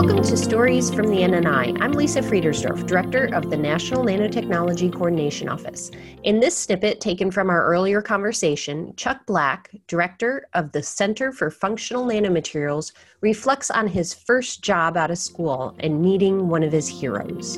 [0.00, 1.76] Welcome to Stories from the NNI.
[1.80, 5.90] I'm Lisa Friedersdorf, Director of the National Nanotechnology Coordination Office.
[6.22, 11.50] In this snippet taken from our earlier conversation, Chuck Black, Director of the Center for
[11.50, 12.92] Functional Nanomaterials,
[13.22, 17.56] reflects on his first job out of school and meeting one of his heroes.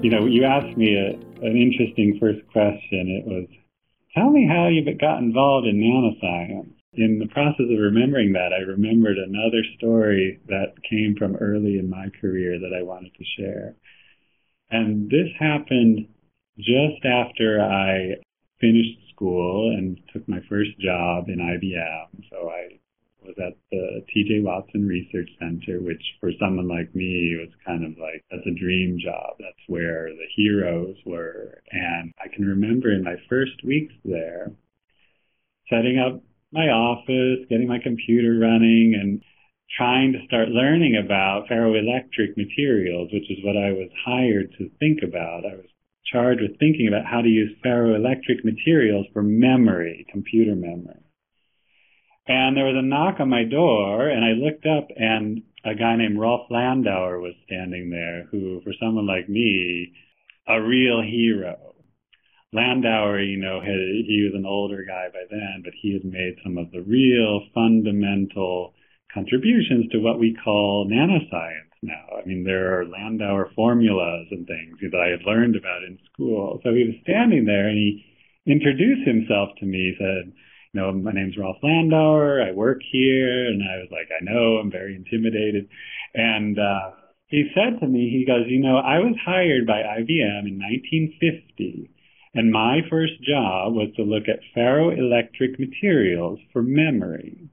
[0.00, 1.10] You know, you asked me a,
[1.44, 3.22] an interesting first question.
[3.22, 3.46] It was,
[4.16, 8.62] tell me how you got involved in nanoscience in the process of remembering that, I
[8.62, 13.76] remembered another story that came from early in my career that I wanted to share.
[14.70, 16.08] And this happened
[16.58, 18.16] just after I
[18.60, 22.24] finished school and took my first job in IBM.
[22.30, 22.78] So I
[23.24, 27.98] was at the TJ Watson Research Center, which for someone like me was kind of
[27.98, 29.36] like that's a dream job.
[29.38, 31.62] That's where the heroes were.
[31.70, 34.52] And I can remember in my first weeks there
[35.68, 36.20] setting up
[36.52, 39.22] my office, getting my computer running, and
[39.76, 45.00] trying to start learning about ferroelectric materials, which is what I was hired to think
[45.02, 45.46] about.
[45.46, 45.70] I was
[46.12, 51.04] charged with thinking about how to use ferroelectric materials for memory, computer memory.
[52.26, 55.96] And there was a knock on my door, and I looked up, and a guy
[55.96, 59.92] named Rolf Landauer was standing there, who, for someone like me,
[60.48, 61.69] a real hero.
[62.52, 66.34] Landauer, you know, had, he was an older guy by then, but he has made
[66.42, 68.74] some of the real fundamental
[69.14, 72.18] contributions to what we call nanoscience now.
[72.18, 76.60] I mean, there are Landauer formulas and things that I had learned about in school.
[76.64, 78.04] So he was standing there and he
[78.46, 80.32] introduced himself to me, said,
[80.72, 82.42] you know, my name's Rolf Landauer.
[82.42, 83.46] I work here.
[83.46, 85.68] And I was like, I know, I'm very intimidated.
[86.14, 90.50] And, uh, he said to me, he goes, you know, I was hired by IBM
[90.50, 91.90] in 1950
[92.34, 97.50] and my first job was to look at ferroelectric materials for memory.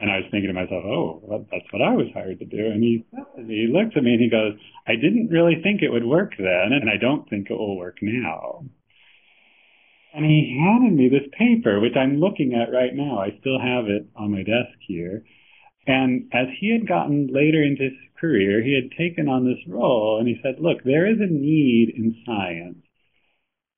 [0.00, 2.66] And I was thinking to myself, oh, that's what I was hired to do.
[2.66, 3.06] And he,
[3.46, 6.72] he looked at me and he goes, I didn't really think it would work then,
[6.72, 8.64] and I don't think it will work now.
[10.12, 13.20] And he handed me this paper, which I'm looking at right now.
[13.20, 15.24] I still have it on my desk here.
[15.86, 20.18] And as he had gotten later into his career, he had taken on this role
[20.18, 22.85] and he said, look, there is a need in science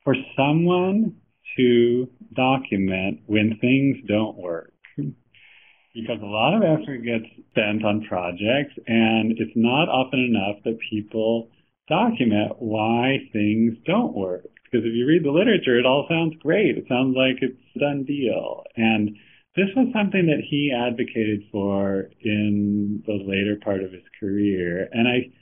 [0.09, 1.15] for someone
[1.55, 4.73] to document when things don't work.
[4.97, 10.79] Because a lot of effort gets spent on projects, and it's not often enough that
[10.89, 11.51] people
[11.91, 14.49] document why things don't work.
[14.65, 16.79] Because if you read the literature, it all sounds great.
[16.79, 18.65] It sounds like it's a done deal.
[18.77, 19.11] And
[19.57, 24.89] this was something that he advocated for in the later part of his career.
[24.91, 25.33] And I,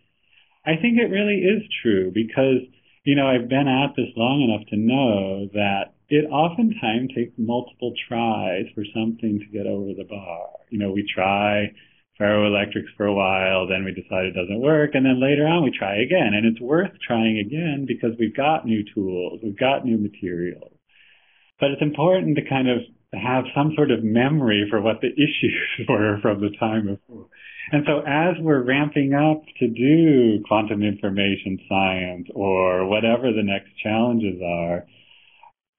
[0.68, 2.66] I think it really is true because
[3.06, 7.94] you know, I've been at this long enough to know that it oftentimes takes multiple
[8.08, 10.48] tries for something to get over the bar.
[10.70, 11.70] You know, we try
[12.20, 15.70] ferroelectrics for a while, then we decide it doesn't work, and then later on we
[15.70, 16.34] try again.
[16.34, 20.72] And it's worth trying again because we've got new tools, we've got new materials.
[21.60, 22.78] But it's important to kind of
[23.12, 27.26] have some sort of memory for what the issues were from the time before.
[27.72, 33.70] And so as we're ramping up to do quantum information science or whatever the next
[33.82, 34.86] challenges are,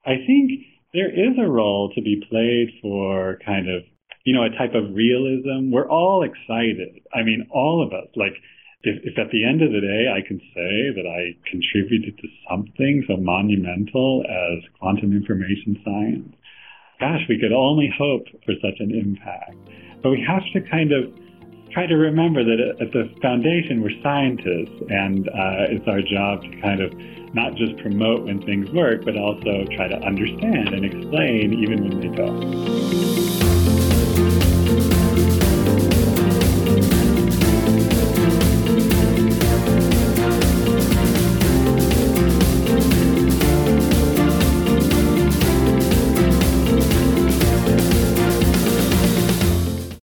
[0.05, 0.51] I think
[0.93, 3.83] there is a role to be played for kind of,
[4.25, 5.71] you know, a type of realism.
[5.71, 6.99] We're all excited.
[7.13, 8.33] I mean, all of us, like,
[8.83, 12.27] if, if at the end of the day I can say that I contributed to
[12.49, 16.35] something so monumental as quantum information science,
[16.99, 19.55] gosh, we could only hope for such an impact.
[20.01, 21.13] But we have to kind of
[21.71, 26.61] try to remember that at the foundation we're scientists, and uh, it's our job to
[26.61, 26.93] kind of
[27.33, 31.99] not just promote when things work, but also try to understand and explain even when
[31.99, 33.66] they don't.